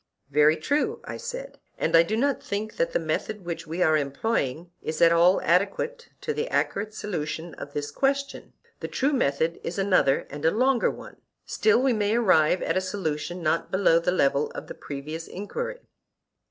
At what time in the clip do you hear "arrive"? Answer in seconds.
12.15-12.63